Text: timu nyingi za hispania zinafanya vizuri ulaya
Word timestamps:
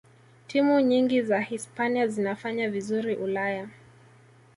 timu 0.47 0.79
nyingi 0.79 1.21
za 1.21 1.39
hispania 1.41 2.07
zinafanya 2.07 2.69
vizuri 2.69 3.15
ulaya 3.15 3.69